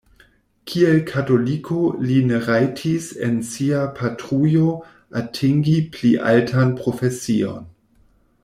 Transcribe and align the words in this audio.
Kiel 0.69 0.95
katoliko 1.09 1.81
li 2.05 2.15
ne 2.29 2.39
rajtis 2.47 3.11
en 3.29 3.37
sia 3.51 3.83
patrujo 3.99 4.67
atingi 5.23 5.79
pli 5.97 6.15
altan 6.35 6.77
profesion. 6.85 7.67